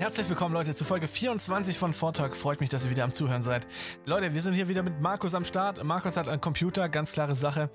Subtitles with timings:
[0.00, 2.36] Herzlich willkommen, Leute, zu Folge 24 von Vortalk.
[2.36, 3.66] Freut mich, dass ihr wieder am Zuhören seid.
[4.04, 5.82] Leute, wir sind hier wieder mit Markus am Start.
[5.82, 7.68] Markus hat einen Computer, ganz klare Sache.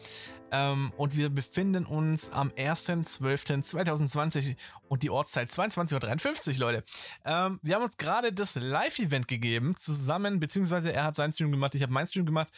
[0.50, 4.56] Ähm, und wir befinden uns am 1.12.2020
[4.88, 6.86] und die Ortszeit 22.53 Uhr, Leute.
[7.26, 11.76] Ähm, wir haben uns gerade das Live-Event gegeben, zusammen, beziehungsweise er hat seinen Stream gemacht,
[11.76, 12.54] ich habe meinen Stream gemacht.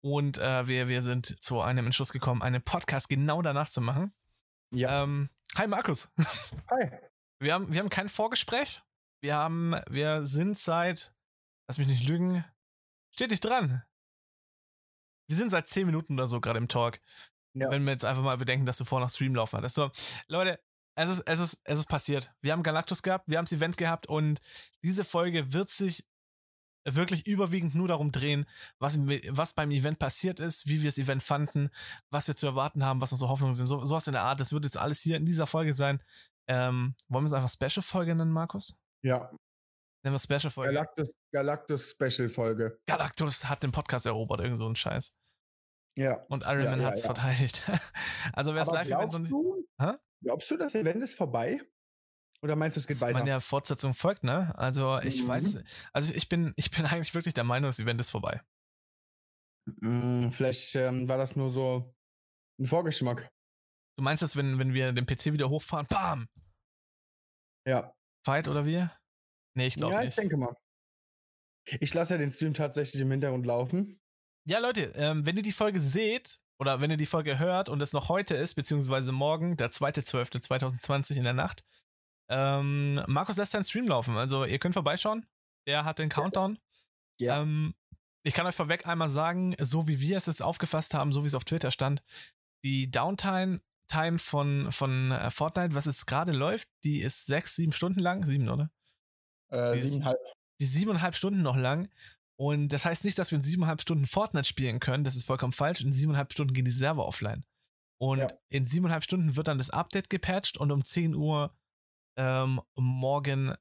[0.00, 4.12] Und äh, wir, wir sind zu einem Entschluss gekommen, einen Podcast genau danach zu machen.
[4.70, 5.02] Ja.
[5.02, 6.08] Ähm, hi, Markus.
[6.70, 6.92] Hi.
[7.40, 8.84] Wir haben, wir haben kein Vorgespräch.
[9.20, 11.12] Wir haben, wir sind seit,
[11.66, 12.44] lass mich nicht lügen,
[13.14, 13.82] steht nicht dran.
[15.28, 17.00] Wir sind seit 10 Minuten oder so gerade im Talk.
[17.54, 17.70] Ja.
[17.70, 19.74] Wenn wir jetzt einfach mal bedenken, dass du vorher noch Stream laufen hattest.
[19.74, 19.90] So,
[20.28, 20.60] Leute,
[20.94, 22.30] es ist, es ist, es ist passiert.
[22.40, 24.40] Wir haben Galactus gehabt, wir haben das Event gehabt und
[24.82, 26.04] diese Folge wird sich
[26.84, 28.46] wirklich überwiegend nur darum drehen,
[28.78, 31.70] was, was beim Event passiert ist, wie wir das Event fanden,
[32.10, 33.66] was wir zu erwarten haben, was unsere Hoffnungen sind.
[33.66, 34.40] So, sowas in der Art.
[34.40, 36.02] Das wird jetzt alles hier in dieser Folge sein.
[36.46, 38.80] Ähm, wollen wir es einfach Special-Folge nennen, Markus?
[39.04, 39.30] Ja.
[40.04, 40.72] Nennen wir Special-Folge.
[40.72, 42.80] Galactus, Galactus Special Folge.
[42.86, 45.16] Galactus hat den Podcast erobert, irgend so ein Scheiß.
[45.96, 46.24] Ja.
[46.28, 47.06] Und Iron Ja, Man ja, hat es ja.
[47.14, 47.64] verteidigt.
[48.32, 49.32] also wer Aber Live-Event nicht.
[49.32, 49.92] du, Hä?
[50.22, 51.60] glaubst du, das Event ist vorbei?
[52.40, 53.18] Oder meinst du, es geht Das weiter?
[53.18, 54.56] meine Fortsetzung folgt, ne?
[54.56, 55.28] Also ich Mhm.
[55.28, 58.40] weiß, also ich bin, ich bin eigentlich wirklich der Meinung, das Event ist vorbei.
[59.80, 61.94] Mm, Vielleicht ähm, war das nur so
[62.60, 63.28] ein Vorgeschmack.
[63.98, 66.28] Du meinst das, wenn, wenn wir den PC wieder hochfahren, bam!
[67.66, 67.92] Ja.
[68.28, 68.92] Fight oder wir?
[69.56, 70.10] Nee, ich glaube ja, nicht.
[70.10, 70.54] ich denke mal.
[71.80, 73.98] Ich lasse ja den Stream tatsächlich im Hintergrund laufen.
[74.46, 77.80] Ja, Leute, ähm, wenn ihr die Folge seht oder wenn ihr die Folge hört und
[77.80, 81.64] es noch heute ist, beziehungsweise morgen, der 2.12.2020 in der Nacht,
[82.30, 84.18] ähm, Markus lässt seinen Stream laufen.
[84.18, 85.24] Also ihr könnt vorbeischauen.
[85.66, 86.58] Der hat den Countdown.
[87.18, 87.40] Ja.
[87.40, 87.74] Ähm,
[88.24, 91.28] ich kann euch vorweg einmal sagen, so wie wir es jetzt aufgefasst haben, so wie
[91.28, 92.02] es auf Twitter stand,
[92.62, 97.72] die Downtime Time von, von äh, Fortnite, was jetzt gerade läuft, die ist sechs, sieben
[97.72, 98.24] Stunden lang.
[98.24, 98.70] Sieben, oder?
[99.50, 100.18] Äh, siebeneinhalb.
[100.60, 101.88] die siebeneinhalb Stunden noch lang.
[102.36, 105.02] Und das heißt nicht, dass wir in siebeneinhalb Stunden Fortnite spielen können.
[105.04, 105.80] Das ist vollkommen falsch.
[105.80, 107.44] In siebeneinhalb Stunden gehen die Server offline.
[108.00, 108.28] Und Ja.
[108.48, 111.52] in siebeneinhalb Stunden wird dann das Update gepatcht und um 10 Uhr
[112.16, 113.54] ähm, morgen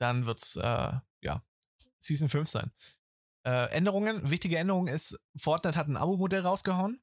[0.00, 1.42] dann wird's äh, ja
[2.00, 2.72] Season 5 sein.
[3.44, 7.00] Äh, Änderungen, wichtige Änderung ist, Fortnite hat ein Abo-Modell rausgehauen.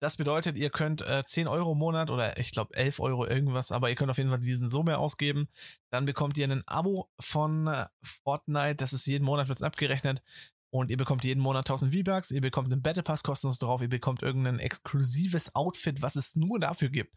[0.00, 3.72] Das bedeutet, ihr könnt äh, 10 Euro im Monat oder ich glaube 11 Euro irgendwas,
[3.72, 5.48] aber ihr könnt auf jeden Fall diesen Summe ausgeben.
[5.90, 10.22] Dann bekommt ihr ein Abo von äh, Fortnite, das ist jeden Monat wird's abgerechnet.
[10.70, 13.88] Und ihr bekommt jeden Monat 1000 V-Bucks, ihr bekommt einen Battle Pass kostenlos drauf, ihr
[13.88, 17.16] bekommt irgendein exklusives Outfit, was es nur dafür gibt.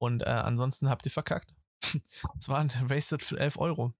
[0.00, 1.54] Und äh, ansonsten habt ihr verkackt.
[2.38, 3.92] Es waren wasted für 11 Euro.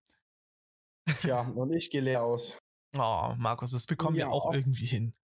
[1.20, 2.58] Tja, und ich gehe leer aus.
[2.96, 4.30] Oh, Markus, das bekommen wir Ja.
[4.30, 5.14] auch irgendwie hin.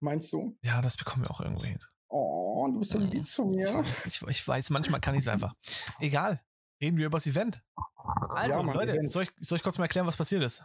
[0.00, 0.56] Meinst du?
[0.62, 1.78] Ja, das bekommen wir auch irgendwie hin.
[2.14, 3.74] Oh, du bist so lieb zu Ich mir.
[3.74, 5.54] weiß, ich, ich weiß, manchmal kann ich es einfach.
[5.98, 6.42] Egal.
[6.82, 7.62] Reden wir über das Event.
[7.96, 9.10] Also, Ja, Mann, Leute, Event.
[9.10, 10.64] soll ich, soll ich kurz mal erklären, was passiert ist?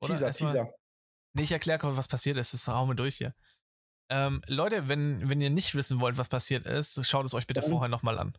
[0.00, 0.74] Oder Teaser, Teaser.
[1.32, 2.54] Nee, ich erkläre kurz, was passiert ist.
[2.54, 3.34] Das hauen wir durch hier.
[4.10, 7.60] Ähm, Leute, wenn, wenn ihr nicht wissen wollt, was passiert ist, schaut es euch bitte
[7.62, 8.36] Dann- vorher nochmal an.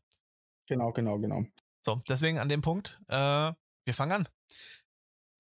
[0.68, 1.44] Genau, genau, genau.
[1.86, 4.30] So, deswegen an dem Punkt, äh, wir fangen an.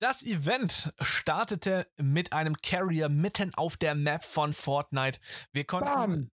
[0.01, 5.19] Das Event startete mit einem Carrier mitten auf der Map von Fortnite.
[5.53, 5.85] Wir konnten.
[5.93, 6.31] Bam!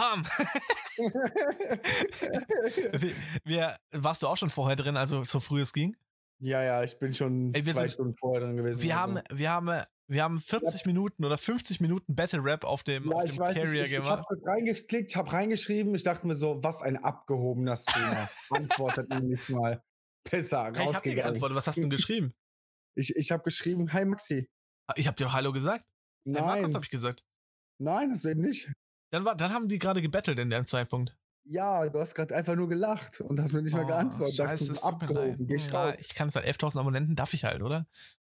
[0.00, 0.24] Bam!
[3.00, 5.96] wir, wir, warst du auch schon vorher drin, also so früh es ging?
[6.42, 8.80] ja, ja, ich bin schon Ey, zwei sind- Stunden vorher drin gewesen.
[8.80, 12.64] Wir oder haben, wir haben, wir haben 40 Jetzt- Minuten oder 50 Minuten Battle Rap
[12.64, 14.24] auf dem, Ja, auf ich dem Carrier ich, ich, ich gemacht.
[14.30, 15.94] habe reingeklickt, habe reingeschrieben.
[15.94, 18.30] Ich dachte mir so, was ein abgehobener Streamer.
[18.50, 19.82] Antwortet mir nicht mal.
[20.30, 21.22] Besser, Hey, ich hab dir rausgegangen.
[21.24, 22.34] geantwortet, was hast du denn geschrieben?
[22.96, 24.48] Ich, ich habe geschrieben, hi Maxi.
[24.96, 25.84] Ich hab dir doch Hallo gesagt.
[26.24, 27.22] Hey, Nein, Markus hab ich gesagt.
[27.78, 28.70] nein, das eben nicht.
[29.10, 31.16] Dann, war, dann haben die gerade gebettelt in dem Zeitpunkt.
[31.44, 34.36] Ja, du hast gerade einfach nur gelacht und hast mir nicht mal Oh, geantwortet.
[34.36, 34.84] Scheiße, leid.
[34.84, 37.86] abgehoben, Ja, ich kann es halt 11.000 Abonnenten, darf ich halt, oder?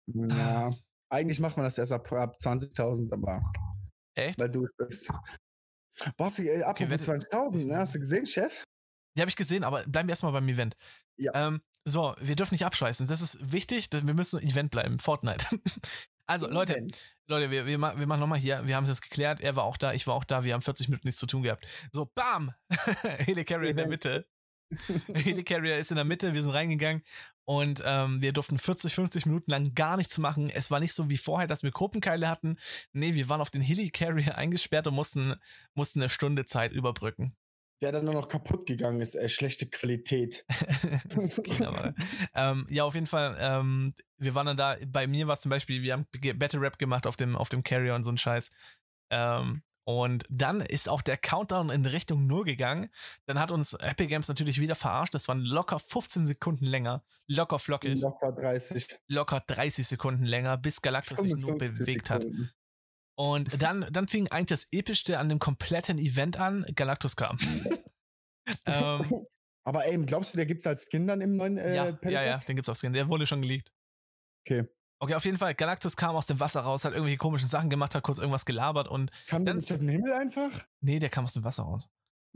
[0.07, 0.69] Ja,
[1.09, 3.41] eigentlich macht man das erst ab, ab 20.000, aber
[4.15, 4.39] Echt?
[4.39, 5.11] weil du es bist.
[6.15, 7.03] Boah, hast du, äh, ab Okay, warte.
[7.03, 7.77] 20.000, ne?
[7.77, 8.63] Hast du gesehen, Chef?
[9.17, 10.75] Die habe ich gesehen, aber bleiben wir erstmal beim Event.
[11.17, 11.31] Ja.
[11.33, 13.07] Ähm, so, wir dürfen nicht abschweißen.
[13.07, 14.99] Das ist wichtig, denn wir müssen Event bleiben.
[14.99, 15.45] Fortnite.
[16.27, 17.15] also, Leute, Event.
[17.29, 18.65] Leute, wir, wir, wir machen nochmal hier.
[18.65, 19.39] Wir haben es jetzt geklärt.
[19.39, 20.43] Er war auch da, ich war auch da.
[20.43, 21.67] Wir haben 40 Minuten nichts zu tun gehabt.
[21.91, 22.51] So, bam!
[23.03, 24.03] Helicarrier in der Event.
[24.03, 24.27] Mitte.
[25.13, 26.33] Helicarrier ist in der Mitte.
[26.33, 27.03] Wir sind reingegangen
[27.45, 30.49] und ähm, wir durften 40, 50 Minuten lang gar nichts machen.
[30.49, 32.57] Es war nicht so wie vorher, dass wir Gruppenkeile hatten.
[32.93, 35.35] Nee, wir waren auf den Helicarrier eingesperrt und mussten,
[35.75, 37.35] mussten eine Stunde Zeit überbrücken.
[37.81, 40.45] Der dann nur noch kaputt gegangen ist, äh, schlechte Qualität.
[41.65, 41.93] aber.
[42.35, 43.37] ähm, ja, auf jeden Fall.
[43.39, 44.75] Ähm, wir waren dann da.
[44.85, 46.05] Bei mir war es zum Beispiel, wir haben
[46.35, 48.51] Battle Rap gemacht auf dem, auf dem Carrier und so ein Scheiß.
[49.11, 52.89] Ähm, Und dann ist auch der Countdown in Richtung Null gegangen.
[53.25, 55.15] Dann hat uns Epic Games natürlich wieder verarscht.
[55.15, 57.03] Das waren locker 15 Sekunden länger.
[57.27, 57.99] Locker flockig.
[57.99, 58.99] Locker 30.
[59.07, 62.25] Locker 30 Sekunden länger, bis Galactus sich nur 55 bewegt hat.
[63.19, 66.65] Und dann, dann fing eigentlich das Epischste an dem kompletten Event an.
[66.73, 67.37] Galactus kam.
[68.65, 69.25] ähm,
[69.65, 72.37] Aber ey, glaubst du, der gibt's als Skin dann im neuen äh, ja, ja, ja,
[72.37, 72.93] den gibt's auf Skin.
[72.93, 73.73] Der wurde schon geleakt.
[74.45, 74.63] Okay.
[75.01, 75.53] Okay, auf jeden Fall.
[75.53, 78.87] Galactus kam aus dem Wasser raus, hat irgendwelche komischen Sachen gemacht, hat kurz irgendwas gelabert
[78.87, 80.65] und Kam der Dann- nicht aus dem Himmel einfach?
[80.79, 81.89] nee, der kam aus dem Wasser raus.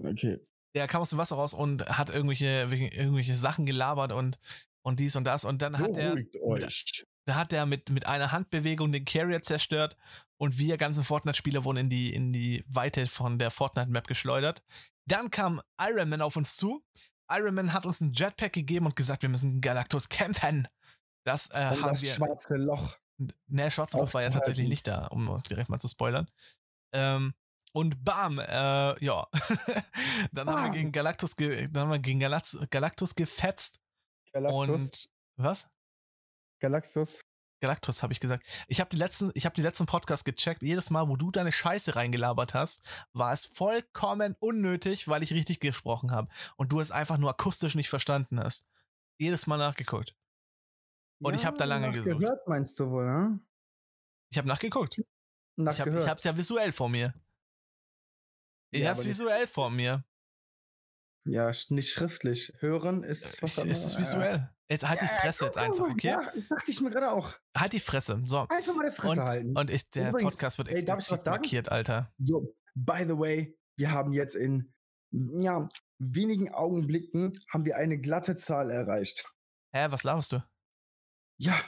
[0.03, 0.45] Okay.
[0.75, 4.38] Der kam aus dem Wasser raus und hat irgendwelche, irgendwelche Sachen gelabert und,
[4.81, 5.45] und dies und das.
[5.45, 5.97] Und dann hat
[6.41, 7.06] euch.
[7.25, 9.96] Da hat der mit, mit einer Handbewegung den Carrier zerstört
[10.38, 14.64] und wir ganzen Fortnite-Spieler wurden in die, in die Weite von der Fortnite-Map geschleudert.
[15.06, 16.84] Dann kam Iron Man auf uns zu.
[17.30, 20.68] Iron Man hat uns ein Jetpack gegeben und gesagt, wir müssen Galactus kämpfen.
[21.25, 22.14] Das äh, haben das wir.
[22.14, 22.98] schwarze Loch.
[23.48, 26.30] Ne, Schwarzloch war ja tatsächlich nicht da, um uns direkt mal zu spoilern.
[26.94, 27.34] Ähm,
[27.72, 29.28] und bam, äh, ja.
[30.31, 30.72] dann haben wir Bam.
[30.74, 33.80] gegen Galactus, dann haben wir gegen Galactus gefetzt.
[34.31, 34.70] Galaxus.
[34.70, 35.70] Und was?
[36.63, 37.21] Galaxus.
[37.62, 38.45] Galactus habe ich gesagt.
[38.68, 40.62] Ich habe die letzten, ich habe die letzten Podcasts gecheckt.
[40.63, 42.81] Jedes Mal, wo du deine Scheiße reingelabert hast,
[43.13, 47.75] war es vollkommen unnötig, weil ich richtig gesprochen habe und du es einfach nur akustisch
[47.75, 48.69] nicht verstanden hast.
[49.18, 50.15] Jedes Mal nachgeguckt.
[51.21, 52.19] Und ich hab da lange gesucht.
[52.19, 53.39] Gehört meinst du wohl, ne?
[54.31, 54.98] Ich habe nachgeguckt.
[54.98, 55.06] Ich
[55.56, 56.04] habe Nachgehört.
[56.04, 57.13] ich hab's ja visuell vor mir.
[58.71, 60.04] Ich Ja, aber nicht- visuell vor mir.
[61.25, 62.54] Ja, nicht schriftlich.
[62.60, 63.98] Hören ist was Es, es ist anderes.
[64.00, 64.52] visuell.
[64.69, 66.07] Jetzt halt die Ja, Fresse jetzt komm, einfach, okay?
[66.07, 67.33] Ja, dachte ich mir gerade auch.
[67.56, 68.21] Halt die Fresse.
[68.25, 68.48] So.
[68.48, 69.57] Einfach mal die Fresse halten.
[69.57, 71.30] Und ich, der Übrigens, Podcast wird ey, explizit sagen?
[71.42, 72.13] markiert, Alter.
[72.18, 74.74] So, by the way, wir haben jetzt in
[75.12, 75.68] ja,
[76.00, 79.31] wenigen Augenblicken haben wir eine glatte Zahl erreicht.
[79.75, 80.44] Hä, was laberst du?
[81.38, 81.60] Ja,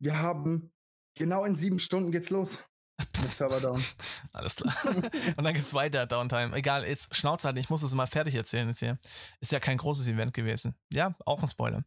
[0.00, 0.72] wir haben
[1.16, 2.64] genau in sieben Stunden geht's los
[3.22, 3.82] mit Server Down.
[4.32, 4.74] Alles klar.
[5.36, 6.54] Und dann geht's weiter, Downtime.
[6.54, 8.98] Egal, jetzt Schnauze halt, ich muss es mal fertig erzählen jetzt hier.
[9.40, 10.74] Ist ja kein großes Event gewesen.
[10.92, 11.84] Ja, auch ein Spoiler.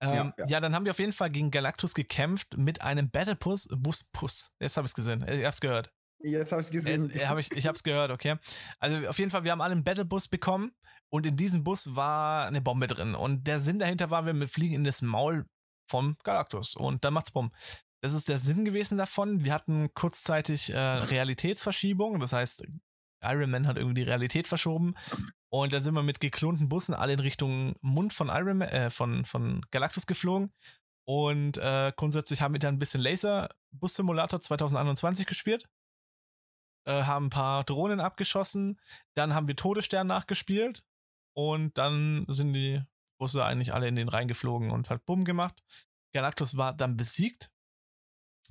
[0.00, 0.60] Ähm, ja, Ja, ja.
[0.60, 4.54] dann haben wir auf jeden Fall gegen Galactus gekämpft mit einem Battle Bus, Bus, Bus.
[4.60, 5.26] Jetzt habe ich es gesehen.
[5.28, 5.92] Ich hab's gehört.
[6.20, 7.10] Jetzt habe ich gesehen.
[7.10, 8.36] Jetzt, hab ich, ich hab's gehört, okay.
[8.78, 10.72] Also auf jeden Fall, wir haben alle einen Battle Bus bekommen
[11.10, 13.14] und in diesem Bus war eine Bombe drin.
[13.14, 15.46] Und der Sinn dahinter war, wir fliegen in das Maul
[15.88, 17.52] vom Galactus und dann macht's Bumm.
[18.00, 19.44] Das ist der Sinn gewesen davon.
[19.44, 22.64] Wir hatten kurzzeitig äh, Realitätsverschiebung, das heißt,
[23.22, 24.94] Iron Man hat irgendwie die Realität verschoben.
[25.50, 28.90] Und dann sind wir mit geklonten Bussen alle in Richtung Mund von Iron Man, äh,
[28.90, 30.52] von, von Galactus geflogen.
[31.06, 35.66] Und äh, grundsätzlich haben wir dann ein bisschen Laser Bus Simulator 2021 gespielt.
[36.86, 38.78] Äh, haben ein paar Drohnen abgeschossen.
[39.14, 40.84] Dann haben wir Todesstern nachgespielt.
[41.34, 42.82] Und dann sind die
[43.18, 45.62] Busse eigentlich alle in den reingeflogen und hat Bumm gemacht.
[46.12, 47.50] Galactus war dann besiegt.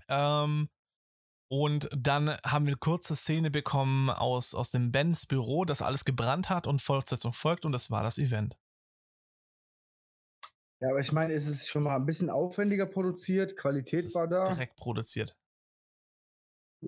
[0.10, 0.70] Ähm,
[1.50, 6.04] und dann haben wir eine kurze Szene bekommen aus, aus dem Bens Büro, das alles
[6.04, 8.58] gebrannt hat und Fortsetzung folgt und das war das Event.
[10.82, 14.44] Ja, aber ich meine, es ist schon mal ein bisschen aufwendiger produziert, Qualität war da.
[14.44, 15.36] direkt produziert.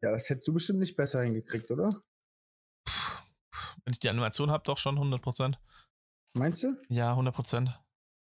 [0.01, 1.89] Ja, das hättest du bestimmt nicht besser hingekriegt, oder?
[3.86, 5.56] Wenn ich die Animation habe, doch schon 100%.
[6.38, 6.77] Meinst du?
[6.89, 7.74] Ja, 100%.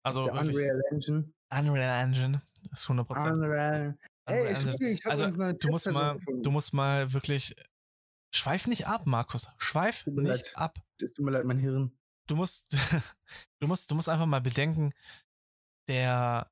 [0.03, 1.33] Also wirklich, Unreal Engine.
[1.51, 2.43] Unreal Engine
[2.73, 3.33] ist 100%.
[3.33, 3.99] Unreal.
[4.29, 6.43] Ey, Entschuldigung, ich habe Also, du musst mal, gefunden.
[6.43, 7.55] du musst mal wirklich.
[8.35, 9.49] Schweif nicht ab, Markus.
[9.59, 10.53] Schweif nicht leid.
[10.57, 10.79] ab.
[11.01, 11.99] Es tut mir leid, mein Hirn.
[12.27, 12.73] Du musst,
[13.61, 14.93] du musst, du musst einfach mal bedenken,
[15.89, 16.51] der,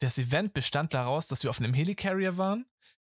[0.00, 2.66] das Event bestand daraus, dass wir auf einem Helicarrier waren,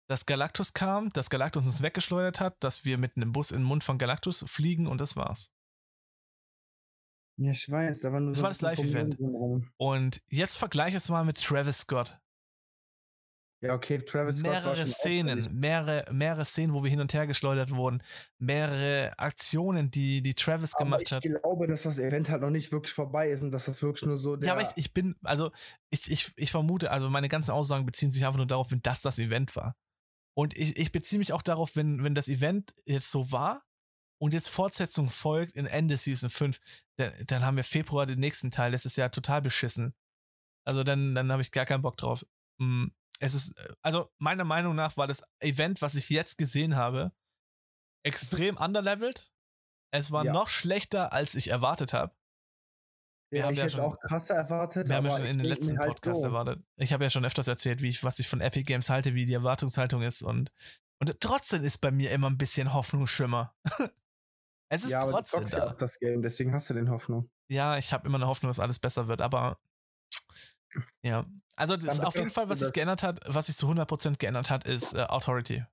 [0.08, 3.63] dass Galactus kam, dass Galactus uns weggeschleudert hat, dass wir mit einem Bus in den
[3.65, 5.51] Mund von Galactus fliegen und das war's.
[7.38, 9.18] Ja, ich weiß, war nur Das so war das Live-Event.
[9.77, 12.20] Und jetzt vergleich es mal mit Travis Scott.
[13.63, 17.72] Ja, okay, Travis Scott mehrere Szenen, mehrere, mehrere Szenen, wo wir hin und her geschleudert
[17.74, 18.03] wurden,
[18.38, 21.24] mehrere Aktionen, die, die Travis Aber gemacht ich hat.
[21.24, 24.17] glaube, dass das Event halt noch nicht wirklich vorbei ist und dass das wirklich nur
[24.17, 24.48] so der.
[24.48, 25.50] Ja, aber ich, ich bin, also
[25.91, 29.01] ich, ich, ich vermute, also meine ganzen Aussagen beziehen sich einfach nur darauf, wenn das
[29.01, 29.77] das Event war.
[30.36, 33.63] Und ich, ich beziehe mich auch darauf, wenn, wenn das Event jetzt so war
[34.22, 36.60] und jetzt Fortsetzung folgt in Ende Season 5,
[36.98, 38.74] dann, dann haben wir Februar den nächsten Teil.
[38.74, 39.93] Das ist ja total beschissen.
[40.65, 42.25] Also dann, dann habe ich gar keinen Bock drauf.
[42.60, 42.88] Mm,
[43.24, 47.12] Es ist, äh, also meiner Meinung nach war das Event, was ich jetzt gesehen habe,
[48.06, 49.32] extrem underleveled.
[49.92, 50.34] Es war Ja.
[50.34, 52.13] noch schlechter, als ich erwartet habe.
[53.32, 54.89] wir ja, haben ich ja hätte schon- auch krasser erwartet.
[54.89, 56.25] Wir haben ja schon in den letzten halt Podcast so.
[56.27, 56.63] erwartet.
[56.75, 59.25] Ich habe ja schon öfters erzählt, wie ich, was ich von Epic Games halte, wie
[59.25, 60.51] die Erwartungshaltung ist und,
[61.01, 63.56] und trotzdem ist bei mir immer ein bisschen Hoffnungsschimmer.
[64.70, 65.72] es ist Ja, aber du trotzdem ja da.
[65.72, 67.32] auch das Game, deswegen hast du den Hoffnung.
[67.50, 69.60] Ja, ich habe immer eine Hoffnung, dass alles besser wird, aber
[71.03, 71.25] ja.
[71.56, 74.65] Also das auf jeden Fall, was sich geändert hat, was sich zu 100% geändert hat,
[74.65, 75.63] ist äh, Authority.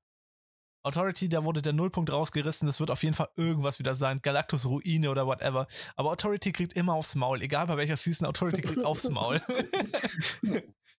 [0.83, 2.66] Authority, da wurde der Nullpunkt rausgerissen.
[2.66, 4.21] Das wird auf jeden Fall irgendwas wieder sein.
[4.23, 5.66] Galactus Ruine oder whatever.
[5.97, 7.42] Aber Authority kriegt immer aufs Maul.
[7.42, 9.40] Egal bei welcher Season, Authority kriegt aufs Maul.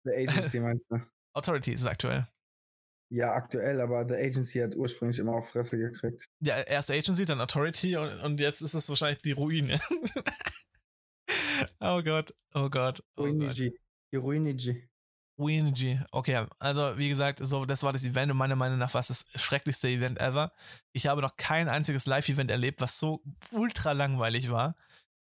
[0.03, 0.97] The Agency meinst du?
[1.33, 2.27] Authority ist aktuell.
[3.09, 6.29] Ja, aktuell, aber The Agency hat ursprünglich immer auf Fresse gekriegt.
[6.39, 9.79] Ja, erst Agency, dann Authority und, und jetzt ist es wahrscheinlich die Ruine.
[11.81, 13.03] oh Gott, oh Gott.
[13.17, 13.77] Oh Ruinigi.
[14.11, 14.89] Die Ruinigi.
[15.37, 15.99] Ruinigi.
[16.11, 19.07] Okay, also wie gesagt, so das war das Event und meiner Meinung nach war es
[19.07, 20.51] das schrecklichste Event ever.
[20.93, 24.75] Ich habe noch kein einziges Live-Event erlebt, was so ultra langweilig war.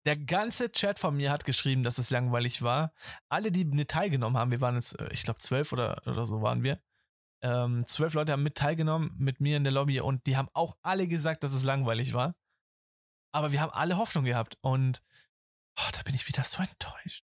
[0.05, 2.93] Der ganze Chat von mir hat geschrieben, dass es langweilig war.
[3.27, 6.41] Alle, die mit teilgenommen haben, wir waren jetzt, äh, ich glaube, zwölf oder, oder so
[6.41, 6.79] waren wir.
[7.41, 10.77] Ähm, zwölf Leute haben mit teilgenommen mit mir in der Lobby und die haben auch
[10.81, 12.35] alle gesagt, dass es langweilig war.
[13.33, 15.03] Aber wir haben alle Hoffnung gehabt und
[15.77, 17.26] oh, da bin ich wieder so enttäuscht.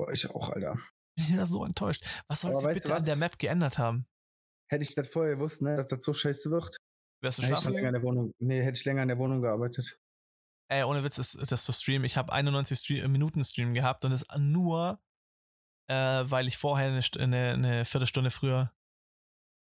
[0.00, 0.72] Boah, ich auch, Alter.
[1.14, 2.06] Bin ich wieder so enttäuscht.
[2.26, 4.06] Was soll du bitte an der Map geändert haben?
[4.70, 6.78] Hätte ich das vorher gewusst, ne, dass das so scheiße wird,
[7.22, 7.74] Wärst du hätte ich schlafen?
[7.74, 8.32] länger in der Wohnung.
[8.38, 9.98] Nee, hätte ich länger in der Wohnung gearbeitet.
[10.70, 12.06] Ey, ohne Witz ist das zu streamen.
[12.06, 15.02] Ich habe 91 Stream Minuten Stream gehabt und es nur,
[15.90, 18.72] äh, weil ich vorher eine, eine, eine Viertelstunde früher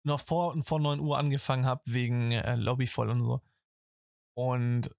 [0.05, 3.41] noch vor, vor 9 Uhr angefangen habe, wegen äh, Lobby voll und so.
[4.37, 4.95] Und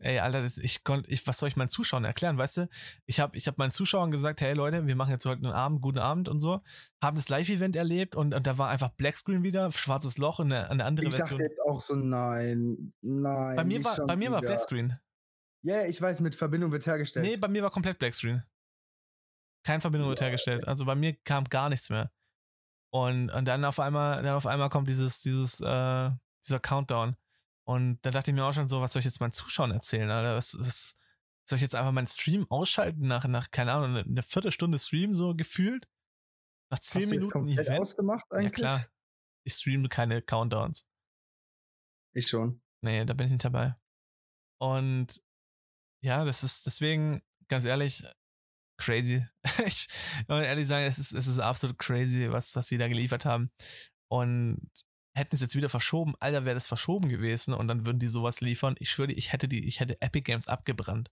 [0.00, 2.68] ey, Alter, das, ich konnte, ich, was soll ich meinen Zuschauern erklären, weißt du?
[3.06, 5.82] Ich habe ich hab meinen Zuschauern gesagt, hey Leute, wir machen jetzt heute einen Abend,
[5.82, 6.60] guten Abend und so.
[7.02, 10.70] Haben das Live-Event erlebt und, und da war einfach Blackscreen wieder, schwarzes Loch und eine,
[10.70, 11.38] eine andere Ich Version.
[11.38, 13.56] dachte jetzt auch so, nein, nein.
[13.56, 14.40] Bei mir war, bei mir war.
[14.40, 14.98] Blackscreen.
[15.62, 17.26] Ja, ich weiß, mit Verbindung wird hergestellt.
[17.26, 18.42] Nee, bei mir war komplett Blackscreen.
[19.64, 20.68] Keine Verbindung wird Ja, hergestellt.
[20.68, 22.12] Also bei mir kam gar nichts mehr.
[22.92, 26.10] Und, und dann auf einmal, dann auf einmal kommt dieses, dieses, äh,
[26.44, 27.16] dieser Countdown.
[27.68, 30.08] Und da dachte ich mir auch schon so, was soll ich jetzt meinen Zuschauern erzählen,
[30.08, 30.36] Alter?
[30.36, 30.98] Was, was
[31.44, 35.34] soll ich jetzt einfach meinen Stream ausschalten nach, nach keine Ahnung, eine, Viertelstunde Stream so
[35.34, 35.88] gefühlt?
[36.70, 37.80] Nach Hast zehn jetzt Minuten Event?
[37.80, 38.52] ausgemacht Ja eigentlich?
[38.52, 38.86] klar.
[39.44, 40.88] Ich streame keine Countdowns.
[42.14, 42.62] Ich schon.
[42.82, 43.76] Nee, da bin ich nicht dabei.
[44.60, 45.22] Und
[46.02, 48.04] ja, das ist deswegen, ganz ehrlich,
[48.78, 49.26] crazy.
[49.66, 49.88] ich
[50.28, 53.50] muss ehrlich sagen, es ist, es ist absolut crazy, was, was sie da geliefert haben.
[54.08, 54.70] Und
[55.16, 58.40] hätten es jetzt wieder verschoben, Alter, wäre das verschoben gewesen und dann würden die sowas
[58.40, 58.74] liefern.
[58.78, 61.10] Ich schwöre dir, ich hätte die, ich hätte Epic Games abgebrannt.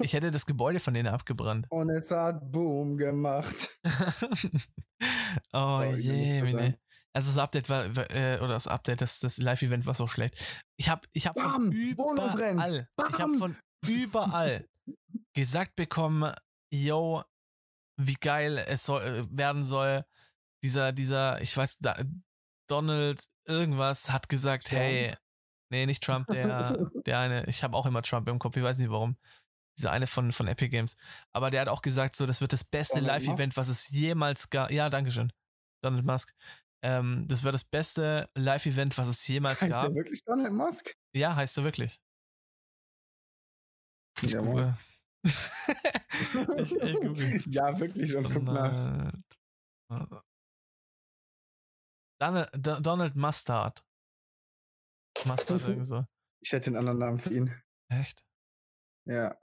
[0.00, 1.66] Ich hätte das Gebäude von denen abgebrannt.
[1.70, 3.78] Und es hat Boom gemacht.
[5.52, 6.76] oh je, sagen.
[7.12, 10.62] Also das Update war, äh, oder das Update, das, das Live-Event war so schlecht.
[10.78, 13.56] Ich habe ich hab von Bam, überall, ich habe von
[13.86, 14.66] überall
[15.34, 16.32] gesagt bekommen,
[16.70, 17.22] yo,
[17.96, 20.04] wie geil es soll, äh, werden soll.
[20.62, 21.96] Dieser, dieser, ich weiß, da,
[22.70, 24.80] Donald irgendwas hat gesagt, Trump?
[24.80, 25.16] hey,
[25.70, 28.78] nee, nicht Trump, der, der eine, ich habe auch immer Trump im Kopf, ich weiß
[28.78, 29.16] nicht warum.
[29.78, 30.96] Dieser eine von, von Epic Games.
[31.32, 34.72] Aber der hat auch gesagt, so, das wird das beste Live-Event, was es jemals gab.
[34.72, 35.32] Ja, dankeschön.
[35.82, 36.34] Donald Musk.
[36.82, 39.86] Ähm, das wird das beste Live-Event, was es jemals Heißt gab.
[39.86, 40.96] der wirklich Donald Musk?
[41.14, 42.00] Ja, heißt du wirklich.
[44.22, 44.52] Ich Jawohl.
[44.52, 44.76] google.
[46.58, 47.42] ich, ich google.
[47.50, 48.16] ja, wirklich.
[48.16, 49.12] Und guck nach.
[52.20, 53.84] Donald, Donald, Don- Donald Mustard.
[55.24, 56.04] Mustard irgendwie so.
[56.42, 57.62] Ich hätte einen anderen Namen für ihn.
[57.90, 58.24] Echt?
[59.06, 59.36] Ja.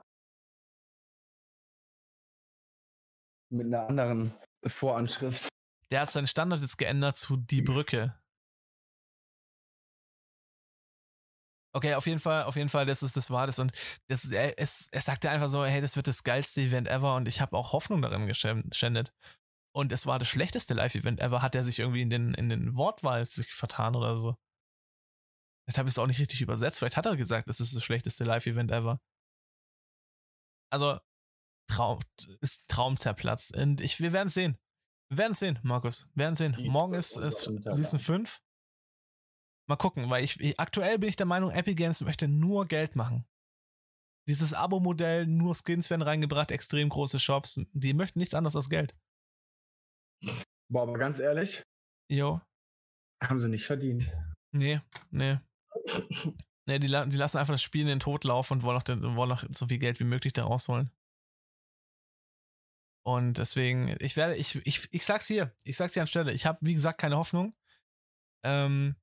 [3.52, 4.34] Mit einer anderen
[4.66, 5.48] Voranschrift.
[5.92, 8.20] Der hat seinen Standard jetzt geändert zu die Brücke.
[11.76, 13.60] Okay, auf jeden Fall, auf jeden Fall, das ist, das war das.
[13.60, 13.74] Und
[14.08, 17.28] das, er, es, er sagte einfach so, hey, das wird das geilste Event ever und
[17.28, 19.14] ich habe auch Hoffnung darin geschändet.
[19.76, 22.78] Und es war das schlechteste Live-Event ever, hat er sich irgendwie in den, in den
[22.78, 24.38] Wortwahl sich vertan oder so.
[25.66, 26.80] Vielleicht habe ich es auch nicht richtig übersetzt.
[26.80, 29.02] Vielleicht hat er gesagt, es ist das schlechteste Live-Event ever.
[30.72, 30.98] Also,
[31.70, 32.00] Traum,
[32.40, 33.54] ist Traum zerplatzt.
[33.58, 34.58] Und ich, wir werden sehen.
[35.10, 36.10] Wir werden sehen, Markus.
[36.14, 36.56] Wir werden sehen.
[36.70, 38.42] Morgen ist, ist Season 5.
[39.68, 42.96] Mal gucken, weil ich, ich aktuell bin ich der Meinung, Epic Games möchte nur Geld
[42.96, 43.28] machen.
[44.30, 48.96] Dieses Abo-Modell, nur Skins werden reingebracht, extrem große Shops, die möchten nichts anderes als Geld.
[50.70, 51.64] Boah, aber ganz ehrlich,
[52.10, 52.42] Jo.
[53.22, 54.12] haben sie nicht verdient.
[54.52, 54.82] Nee,
[55.12, 55.40] nee.
[56.68, 59.16] Nee, die, die lassen einfach das Spiel in den Tod laufen und wollen auch, den,
[59.16, 60.90] wollen auch so viel Geld wie möglich da rausholen.
[63.06, 66.58] Und deswegen, ich werde, ich, ich, ich sag's hier, ich sag's hier anstelle, ich habe,
[66.62, 67.56] wie gesagt, keine Hoffnung.
[68.44, 68.96] Ähm,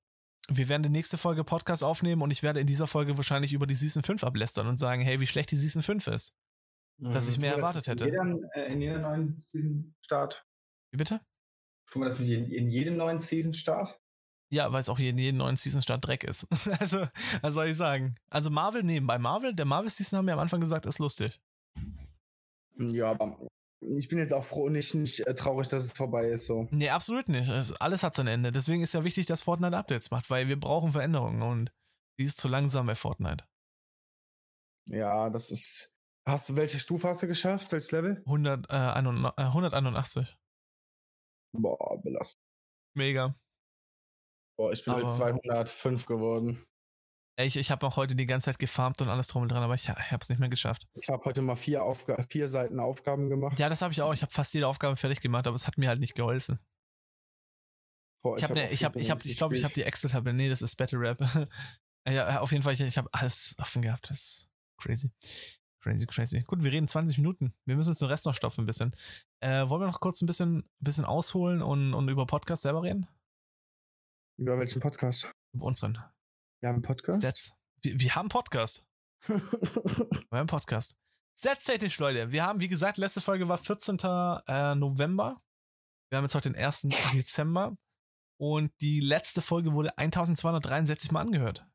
[0.49, 3.69] wir werden die nächste Folge Podcast aufnehmen und ich werde in dieser Folge wahrscheinlich über
[3.69, 6.37] die Season 5 ablästern und sagen, hey, wie schlecht die Season 5 ist.
[6.99, 8.07] Dass ich mehr Tun wir erwartet hätte.
[8.07, 10.45] In, jedem, äh, in jeder neuen Season-Start.
[10.91, 11.21] Wie bitte?
[11.93, 14.01] Tun wir das nicht in, in jedem neuen Season-Start?
[14.51, 16.47] Ja, weil es auch jeden, jeden neuen Season-Start Dreck ist.
[16.81, 17.07] also,
[17.43, 18.15] was soll ich sagen?
[18.31, 19.07] Also Marvel nehmen.
[19.07, 21.39] Bei Marvel, der Marvel-Season haben wir am Anfang gesagt, ist lustig.
[22.79, 23.37] Ja, aber
[23.81, 26.47] ich bin jetzt auch froh und nicht, nicht äh, traurig, dass es vorbei ist.
[26.47, 26.67] So.
[26.71, 27.51] Nee, absolut nicht.
[27.51, 28.53] Es, alles hat sein Ende.
[28.53, 31.73] Deswegen ist ja wichtig, dass Fortnite Updates macht, weil wir brauchen Veränderungen und
[32.19, 33.45] die ist zu langsam bei Fortnite.
[34.87, 35.93] Ja, das ist.
[36.25, 37.71] Hast du welche Stufe hast du geschafft?
[37.73, 38.23] Welches Level?
[38.25, 40.39] 100, äh, 181.
[41.53, 42.41] Boah, belastend.
[42.95, 43.35] Mega.
[44.59, 46.65] Boah, ich bin Aber- jetzt 205 geworden.
[47.39, 49.75] Ich, ich habe auch heute die ganze Zeit gefarmt und alles drum und dran, aber
[49.75, 50.87] ich, ich habe es nicht mehr geschafft.
[50.95, 53.59] Ich habe heute mal vier, Aufga vier Seiten Aufgaben gemacht.
[53.59, 54.13] Ja, das habe ich auch.
[54.13, 56.59] Ich habe fast jede Aufgabe fertig gemacht, aber es hat mir halt nicht geholfen.
[58.23, 60.37] Boah, Ich habe, ne, ich habe, ich habe, ich glaube, ich habe die Excel-Tabelle.
[60.37, 61.21] Nee, das ist Battle Rap.
[62.07, 64.11] ja, auf jeden Fall, ich, ich habe alles offen gehabt.
[64.11, 65.11] Das ist crazy.
[65.83, 66.43] Crazy, crazy.
[66.43, 67.55] Gut, wir reden 20 Minuten.
[67.65, 68.95] Wir müssen jetzt den Rest noch stopfen ein bisschen.
[69.43, 73.09] Äh, wollen wir noch kurz ein bisschen, bisschen ausholen und, und über Podcast selber reden?
[74.39, 75.33] Über welchen Podcast?
[75.53, 75.95] Über unseren
[76.61, 77.19] Wir haben einen Podcast.
[77.19, 77.53] Stats.
[77.83, 78.87] Wir, wir haben einen Podcast.
[79.27, 80.97] Wir haben einen Podcast.
[81.37, 82.31] Stats-technisch, Leute.
[82.31, 83.99] Wir haben, wie gesagt, letzte Folge war 14.
[84.47, 85.37] Äh, November.
[86.11, 86.89] Wir haben jetzt heute den 1.
[87.13, 87.77] Dezember.
[88.41, 91.67] Und die letzte Folge wurde 1263 Mal angehört.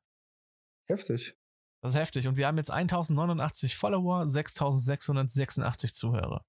[0.89, 1.37] Heftig.
[1.81, 2.27] Das ist heftig.
[2.27, 6.45] Und wir haben jetzt 1089 Follower, 6686 Zuhörer.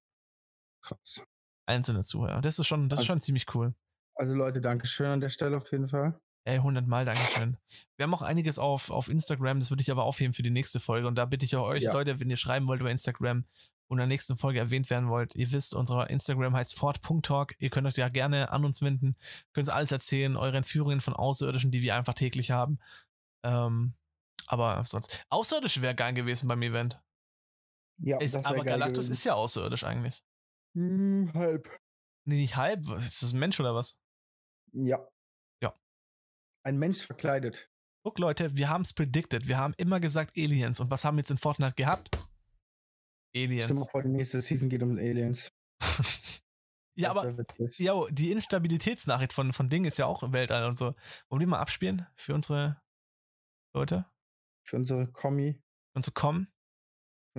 [0.81, 1.23] Krass.
[1.65, 2.41] Einzelne Zuhörer.
[2.41, 3.73] Das ist schon, das ist Also- schon ziemlich cool.
[4.15, 6.19] Also Leute, danke schön an der Stelle auf jeden Fall.
[6.45, 7.57] Ey, 100 Mal Dankeschön.
[7.95, 10.79] Wir haben auch einiges auf, auf Instagram, das würde ich aber aufheben für die nächste
[10.79, 11.07] Folge.
[11.07, 11.93] Und da bitte ich auch euch, Ja.
[11.93, 13.45] Leute, wenn ihr schreiben wollt über Instagram
[13.87, 17.55] und in der nächsten Folge erwähnt werden wollt, ihr wisst, unser Instagram heißt fort.talk.
[17.59, 19.15] Ihr könnt euch ja gerne an uns wenden,
[19.53, 22.79] könnt uns alles erzählen, eure Entführungen von Außerirdischen, die wir einfach täglich haben.
[23.43, 23.93] Ähm,
[24.47, 25.23] aber sonst.
[25.29, 26.99] Außerirdisch wäre geil gewesen beim Event.
[28.01, 29.13] Ja, Ist, aber Galactus gewesen.
[29.13, 30.23] ist ja außerirdisch eigentlich.
[30.75, 31.67] Hm, halb.
[32.25, 32.87] Nee, nicht halb.
[32.99, 33.99] Ist das ein Mensch oder was?
[34.73, 35.07] Ja.
[35.61, 35.73] Ja.
[36.63, 37.69] Ein Mensch verkleidet.
[38.03, 39.47] Guck, Leute, wir haben es predicted.
[39.47, 40.79] Wir haben immer gesagt Aliens.
[40.79, 42.17] Und was haben wir jetzt in Fortnite gehabt?
[43.35, 43.71] Aliens.
[43.71, 45.51] mal vor, die nächste Season geht um Aliens.
[46.95, 47.35] ja, aber
[47.77, 50.95] ja, die Instabilitätsnachricht von, von Ding ist ja auch im Weltall und so.
[51.29, 52.81] Wollen wir mal abspielen für unsere
[53.73, 54.05] Leute?
[54.65, 55.61] Für unsere Kommi.
[56.13, 56.47] Kommen?
[56.47, 56.58] für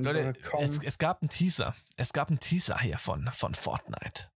[0.04, 1.74] Leute, es, es gab einen Teaser.
[1.96, 4.30] Es gab einen Teaser hier von, von Fortnite.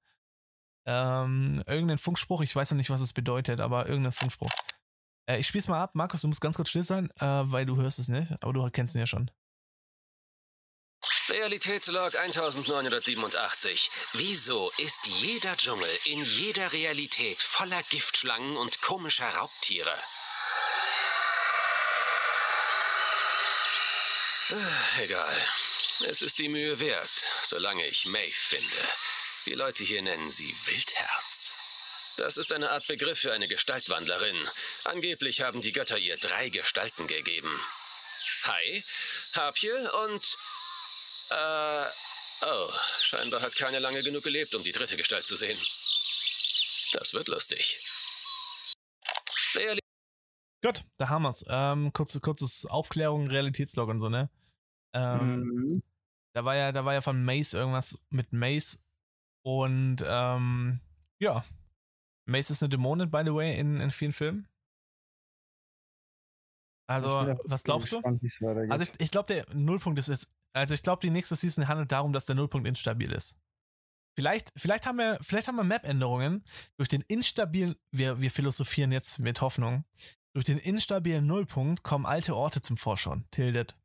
[0.87, 4.51] Ähm, irgendein Funkspruch, ich weiß noch nicht, was es bedeutet, aber irgendein Funkspruch.
[5.27, 5.95] Äh, ich spiel's mal ab.
[5.95, 8.69] Markus, du musst ganz kurz still sein, äh, weil du hörst es nicht, aber du
[8.71, 9.31] kennst ihn ja schon.
[11.29, 13.91] Realitätslog 1987.
[14.13, 19.95] Wieso ist jeder Dschungel in jeder Realität voller Giftschlangen und komischer Raubtiere?
[24.99, 25.47] Egal.
[26.07, 28.89] Es ist die Mühe wert, solange ich Maeve finde.
[29.47, 31.57] Die Leute hier nennen sie Wildherz.
[32.17, 34.49] Das ist eine Art Begriff für eine Gestaltwandlerin.
[34.85, 37.61] Angeblich haben die Götter ihr drei Gestalten gegeben.
[38.45, 38.85] Hai,
[39.35, 40.37] Harpje und
[41.31, 41.87] äh,
[42.43, 45.61] oh, scheinbar hat keiner lange genug gelebt, um die dritte Gestalt zu sehen.
[46.93, 47.81] Das wird lustig.
[49.55, 49.84] Reali
[50.65, 51.45] Gut, da haben wir's.
[51.49, 54.31] Ähm, kurze, kurzes Aufklärung, Realitätslog und so, ne?
[54.95, 55.83] Ähm, Mhm.
[56.35, 58.85] Da war ja, da war ja von Mace irgendwas mit Mace.
[59.45, 60.81] Und ähm,
[61.21, 61.45] ja.
[62.27, 64.49] Mace ist eine Dämonin, by the way, in, in vielen Filmen.
[66.87, 67.11] Also,
[67.45, 68.03] was glaubst du?
[68.19, 68.71] gespannt.
[68.71, 70.35] Also ich, ich glaube, der Nullpunkt ist jetzt.
[70.53, 73.41] Also ich glaube, die nächste Season handelt darum, dass der Nullpunkt instabil ist.
[74.17, 76.45] Vielleicht, vielleicht haben wir, vielleicht haben wir Map-Änderungen.
[76.77, 79.85] Durch den instabilen, wir, wir philosophieren jetzt mit Hoffnung.
[80.35, 83.25] Durch den instabilen Nullpunkt kommen alte Orte zum Vorschein.
[83.31, 83.77] Tilted.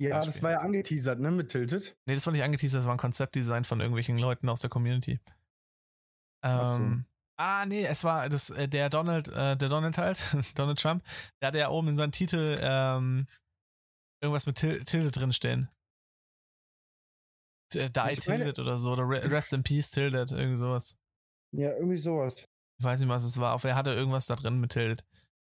[0.00, 1.96] ja, das war ja angeteasert, ne, mit Tilted.
[2.06, 5.20] Nee, das war nicht angeteasert, das war ein Konzeptdesign von irgendwelchen Leuten aus der Community.
[6.42, 6.76] Ach so.
[6.80, 7.04] Ähm,
[7.38, 10.18] ah, nee, es war das, äh, der Donald, äh, der Donald halt,
[10.58, 11.04] Donald Trump,
[11.40, 13.26] der hatte ja oben in seinem Titel ähm,
[14.20, 15.68] irgendwas mit Til Tilde drin stehen.
[17.72, 20.98] T- Die Ich meine- Tilted oder so, oder Re Rest in Peace Tilted, irgendwie sowas.
[21.52, 22.44] Ja, irgendwie sowas.
[22.78, 25.04] Ich weiß nicht, was es war, aber er hatte irgendwas da drin mit Tilted.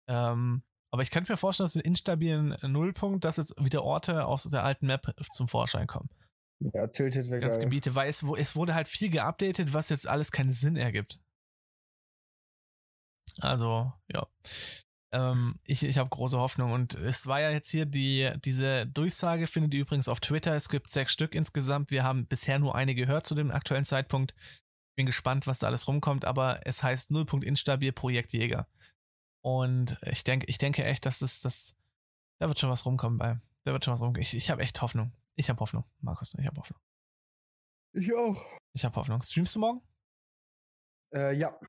[0.09, 4.43] Ähm, aber ich könnte mir vorstellen, dass in instabilen Nullpunkt, dass jetzt wieder Orte aus
[4.43, 6.09] der alten Map zum Vorschein kommen.
[6.73, 7.65] Ja, Tilted wäre ganz geil.
[7.65, 11.21] Gebiete, weil es, es wurde halt viel geupdatet, was jetzt alles keinen Sinn ergibt.
[13.39, 14.27] Also, ja.
[15.11, 19.47] Ähm, ich ich habe große Hoffnung und es war ja jetzt hier die, diese Durchsage,
[19.47, 20.55] findet ihr übrigens auf Twitter.
[20.55, 21.91] Es gibt sechs Stück insgesamt.
[21.91, 24.35] Wir haben bisher nur eine gehört zu dem aktuellen Zeitpunkt.
[24.97, 28.67] Bin gespannt, was da alles rumkommt, aber es heißt Nullpunkt instabil Projekt Jäger.
[29.49, 31.75] Und ich denke, ich denke echt, dass das, das,
[32.39, 33.39] da wird schon was rumkommen bei.
[33.63, 34.21] Da wird schon was rumkommen.
[34.21, 35.11] Ich, ich habe echt Hoffnung.
[35.35, 36.35] Ich habe Hoffnung, Markus.
[36.35, 36.79] Ich habe Hoffnung.
[37.93, 38.45] Ich auch.
[38.75, 39.21] Ich habe Hoffnung.
[39.23, 39.81] Streamst du morgen?
[41.15, 41.59] Äh, ja,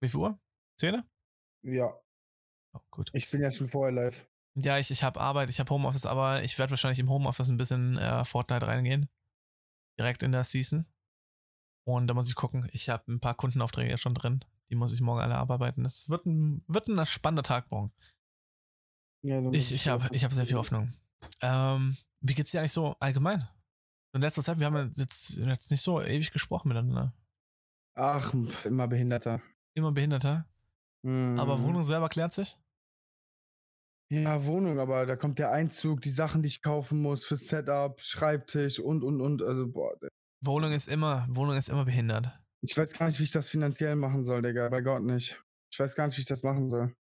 [0.00, 0.38] Wie viel Uhr?
[0.80, 1.08] Zähne?
[1.62, 1.94] ja.
[2.76, 3.10] Oh, gut.
[3.12, 4.28] Ich bin ja schon vorher live.
[4.56, 7.56] Ja, ich, ich habe Arbeit, ich habe Homeoffice, aber ich werde wahrscheinlich im Homeoffice ein
[7.56, 9.08] bisschen äh, Fortnite reingehen.
[9.96, 10.84] direkt in der Season.
[11.86, 12.68] Und da muss ich gucken.
[12.72, 14.44] Ich habe ein paar Kundenaufträge schon drin.
[14.74, 15.84] Die muss ich morgen alle abarbeiten.
[15.84, 17.92] Es wird ein, wird ein spannender Tag morgen.
[19.22, 20.92] Ja, Ich, ich habe ich hab sehr viel Hoffnung.
[21.40, 23.46] Ähm, wie geht's dir eigentlich so allgemein?
[24.14, 27.14] In letzter Zeit, wir haben ja jetzt, jetzt nicht so ewig gesprochen miteinander.
[27.94, 28.34] Ach,
[28.64, 29.40] immer Behinderter.
[29.74, 30.44] Immer behinderter.
[31.04, 31.62] Aber Mhm.
[31.62, 32.58] Wohnung selber klärt sich?
[34.10, 38.00] Ja, Wohnung, aber da kommt der Einzug, die Sachen, die ich kaufen muss fürs Setup,
[38.02, 39.40] Schreibtisch und, und, und.
[39.40, 39.94] Also, boah,
[40.40, 42.36] Wohnung ist immer, Wohnung ist immer behindert.
[42.64, 44.68] Ich weiß gar nicht, wie ich das finanziell machen soll, Digga.
[44.68, 45.42] Bei Gott nicht.
[45.72, 46.94] Ich weiß gar nicht, wie ich das machen soll.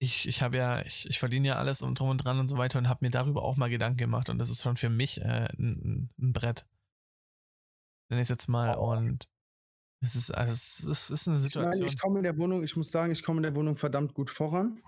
[0.00, 2.58] Ich, ich habe ja, ich, ich verdiene ja alles und drum und dran und so
[2.58, 5.20] weiter und habe mir darüber auch mal Gedanken gemacht und das ist schon für mich
[5.20, 6.66] äh, ein, ein Brett.
[8.10, 8.90] Nenn ich es jetzt mal Oh.
[8.92, 9.28] und
[10.04, 11.70] es ist, also es ist, es ist eine Ich Situation.
[11.80, 14.14] meine, ich komme in der Wohnung, ich muss sagen, ich komme in der Wohnung verdammt
[14.14, 14.82] gut voran.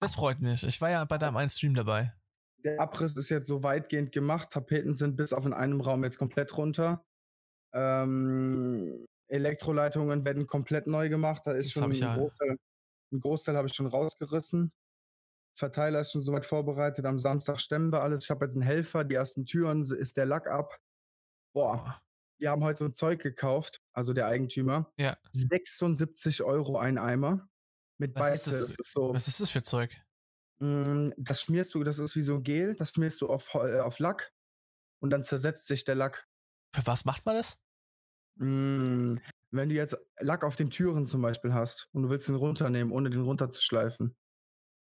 [0.00, 0.64] das freut mich.
[0.64, 2.12] Ich war ja bei deinem einen Stream dabei.
[2.64, 4.50] Der Abriss ist jetzt so weitgehend gemacht.
[4.50, 7.04] Tapeten sind bis auf in einem Raum jetzt komplett runter.
[7.72, 11.42] Ähm, Elektroleitungen werden komplett neu gemacht.
[11.44, 12.56] Da ist Das schon ein ja- Großteil,
[13.12, 14.72] ein Großteil habe ich schon rausgerissen.
[15.56, 17.04] Verteiler ist schon soweit vorbereitet.
[17.04, 18.24] Am Samstag stemmen wir alles.
[18.24, 19.04] Ich habe jetzt einen Helfer.
[19.04, 20.78] Die ersten Türen ist der Lack ab.
[21.52, 22.00] Boah,
[22.38, 24.92] wir haben heute so ein Zeug gekauft, also der Eigentümer.
[24.96, 25.16] Ja.
[25.32, 27.48] 76 Euro ein Eimer.
[27.98, 28.60] Mit Was ist das?
[28.68, 29.12] Das ist so.
[29.12, 30.00] Was ist das für Zeug?
[30.60, 33.98] Mm, Das schmierst du, das ist wie so Gel, das schmierst du auf, äh, auf
[33.98, 34.32] Lack
[35.00, 36.28] und dann zersetzt sich der Lack.
[36.74, 37.58] Für was macht man das?
[38.38, 39.16] Mm,
[39.50, 42.92] Wenn du jetzt Lack auf den Türen zum Beispiel hast und du willst den runternehmen,
[42.92, 44.16] ohne den runterzuschleifen,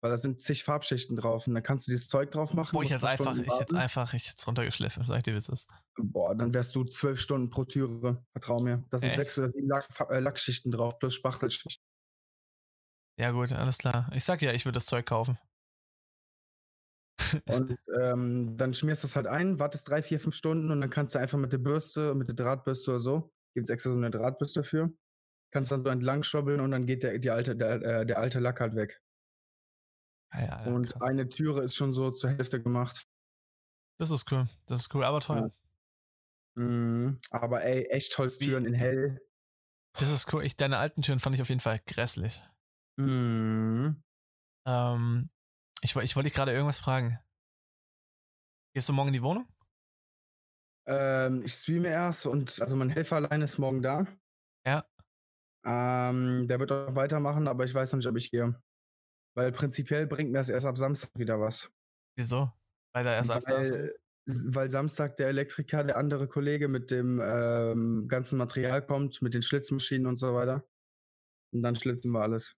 [0.02, 2.74] weil da sind zig Farbschichten drauf und dann kannst du dieses Zeug drauf machen.
[2.74, 3.76] Boah, ich paar einfach, ich warten.
[3.76, 5.70] einfach, ich es runtergeschliffen, sag ich dir, wie es ist.
[5.98, 8.84] Boah, dann wärst du zwölf Stunden pro Türe, vertrau mir.
[8.92, 9.18] Da sind Echt?
[9.18, 11.84] sechs oder sieben Lack, äh, Lackschichten drauf, plus Spachtelschichten.
[13.18, 14.12] Ja, gut, alles klar.
[14.14, 15.40] Ich sag ja, ich würde das Zeug kaufen.
[17.50, 20.90] Und ähm, dann schmierst du es halt ein, wartest drei, vier, fünf Stunden und dann
[20.90, 23.98] kannst du einfach mit der Bürste, mit der Drahtbürste oder so, gibt es extra so
[23.98, 24.94] eine Drahtbürste dafür,
[25.52, 28.40] kannst dann so entlang schobbeln und dann geht der, die alte, der, äh, der alte
[28.40, 29.02] Lack halt weg.
[30.34, 31.02] Ja, ja, ja, und krass.
[31.02, 33.08] eine Türe ist schon so zur Hälfte gemacht.
[33.98, 34.50] Das ist cool.
[34.68, 35.52] Das ist cool, aber teuer.
[36.56, 37.20] Mhm.
[37.30, 39.22] Aber ey, echt Holztüren in hell.
[39.98, 40.44] Das ist cool.
[40.44, 42.44] Ich, deine alten Türen fand ich auf jeden Fall grässlich.
[42.98, 44.04] Mhm.
[44.68, 45.30] Ähm,
[45.82, 47.20] ich, ich wollte dich gerade irgendwas fragen.
[48.74, 49.48] Gehst du morgen in die Wohnung?
[50.88, 54.06] Ähm, ich streame erst und also mein Helfer allein ist morgen da.
[54.66, 54.86] Ja.
[55.66, 58.62] Ähm, der wird auch weitermachen, aber ich weiß noch nicht, ob ich gehe.
[59.36, 61.72] Weil prinzipiell bringt mir das erst ab Samstag wieder was.
[62.16, 62.52] Wieso?
[62.94, 63.72] Weil da Ersatz da ist.
[63.72, 63.96] weil,
[64.56, 69.42] weil Samstag der Elektriker, der andere Kollege mit dem ähm, ganzen Material kommt, mit den
[69.42, 70.66] Schlitzmaschinen und so weiter.
[71.54, 72.58] Und dann schlitzen wir alles.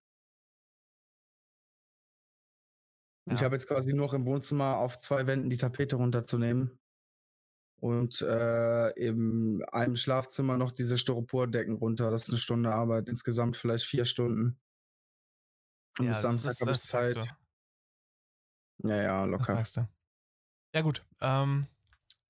[3.26, 3.46] Und Ich Ja.
[3.46, 6.80] habe jetzt quasi noch im Wohnzimmer auf zwei Wänden die Tapete runterzunehmen.
[7.80, 12.10] Und äh, in einem Schlafzimmer noch diese Styropordecken runter.
[12.10, 13.08] Das ist eine Stunde Arbeit.
[13.08, 14.60] Insgesamt vielleicht vier Stunden.
[16.00, 17.38] Und Ja, bis das, Samstag ist, habe ich Zeit.
[18.84, 19.64] Ja, ja, locker.
[20.74, 21.06] Ja, gut.
[21.22, 21.68] Ähm,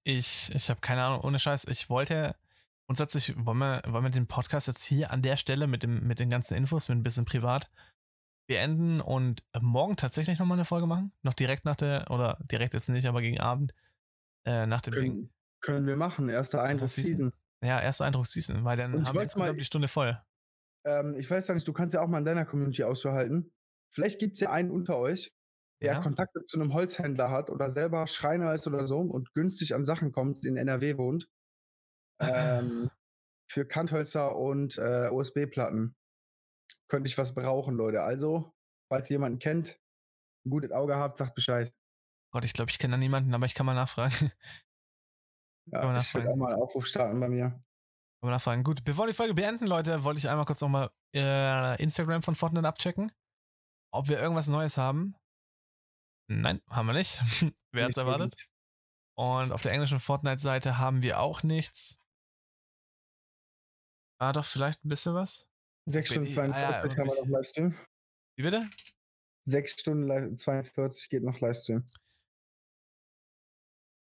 [0.04, 1.66] ich ich habe keine Ahnung, ohne Scheiß.
[1.66, 2.36] Ich wollte
[2.88, 6.20] grundsätzlich, wollen wir, wollen wir den Podcast jetzt hier an der Stelle mit, dem, mit
[6.20, 7.70] den ganzen Infos, mit ein bisschen privat
[8.48, 11.12] beenden und morgen tatsächlich nochmal eine Folge machen?
[11.22, 13.74] Noch direkt nach der, oder direkt jetzt nicht, aber gegen Abend,
[14.46, 15.30] äh, nach dem Ding.
[15.62, 16.30] Können, wir machen.
[16.30, 17.34] Erster Eindruck Season.
[17.64, 20.22] Ja, erster Eindruck Season, weil dann haben wir wollt's mal- insgesamt die Stunde voll.
[20.86, 23.52] Ähm, ich weiß ja nicht, du kannst ja auch mal in deiner Community Ausschau halten.
[23.94, 25.34] Vielleicht gibt es ja einen unter euch,
[25.82, 26.02] der Ja?
[26.02, 30.12] Kontakte zu einem Holzhändler hat oder selber Schreiner ist oder so und günstig an Sachen
[30.12, 31.28] kommt, in NRW wohnt.
[32.22, 32.90] Ähm,
[33.50, 35.96] für Kanthölzer und äh, USB-Platten.
[36.90, 38.02] Könnte ich was brauchen, Leute.
[38.04, 38.54] Also,
[38.92, 39.80] falls ihr jemanden kennt,
[40.46, 41.74] ein gutes Auge habt, sagt Bescheid.
[42.34, 44.14] Gott, ich glaube, ich kenne da niemanden, aber ich kann mal nachfragen.
[45.72, 46.28] Ja, ich will nachfragen.
[46.30, 47.50] auch mal einen Aufruf starten bei mir.
[47.50, 47.62] Kann
[48.22, 48.64] man nachfragen.
[48.64, 52.36] Gut, bevor wir die Folge beenden, Leute, wollte ich einmal kurz nochmal äh, Instagram von
[52.36, 53.12] Fortnite abchecken.
[53.94, 55.16] Ob wir irgendwas Neues haben.
[56.30, 57.20] Nein, haben wir nicht.
[57.72, 58.36] Wer hat's erwartet?
[59.18, 62.00] Und auf der englischen Fortnite-Seite haben wir auch nichts.
[64.20, 65.48] Ah, doch, vielleicht ein bisschen was.
[65.86, 67.78] 6 Stunden Ah, ja, 42 haben wir noch Livestream.
[68.38, 68.70] Wie bitte?
[69.44, 71.86] 6 Stunden li- 42 geht noch Livestream.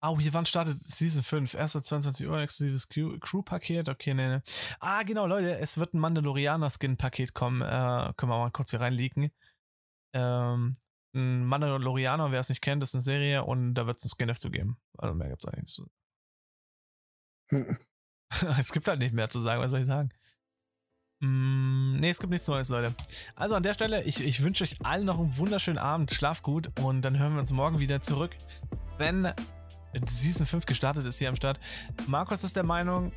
[0.06, 1.54] Oh, hier wann startet Season 5?
[1.54, 3.88] Erster 22 Uhr, exklusives Crew- Crew-Paket.
[3.88, 4.42] Okay, nee, nee.
[4.82, 7.62] Ah, genau, Leute, es wird ein Mandalorianer-Skin-Paket kommen.
[7.62, 9.32] Äh, können wir mal kurz hier reinleaken.
[10.14, 10.76] Ähm,
[11.16, 14.28] ein Mandalorianer, wer es nicht kennt, ist eine Serie und da wird es ein Skin
[14.28, 14.78] dazu geben.
[14.98, 15.80] Also mehr gibt's eigentlich
[17.52, 17.78] nicht.
[18.60, 20.10] es gibt halt nicht mehr zu sagen, was soll ich sagen?
[21.22, 22.94] Mm, nee, es gibt nichts Neues, Leute.
[23.36, 26.12] Also an der Stelle, ich, ich wünsche euch allen noch einen wunderschönen Abend.
[26.12, 28.36] Schlaf gut und dann hören wir uns morgen wieder zurück,
[28.98, 29.32] wenn
[30.08, 31.60] Season 5 gestartet ist hier am Start.
[32.08, 33.12] Markus ist der Meinung,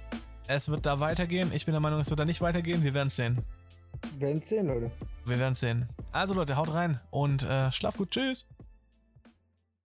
[0.49, 1.51] es wird da weitergehen.
[1.53, 2.83] Ich bin der Meinung, es wird da nicht weitergehen.
[2.83, 3.45] Wir werden es sehen.
[4.19, 4.91] Wir werden sehen, Leute.
[5.25, 5.89] Wir werden es sehen.
[6.13, 8.11] Also Leute, haut rein und äh, schlaf gut.
[8.11, 8.49] Tschüss.